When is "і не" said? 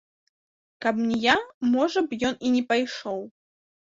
2.49-2.63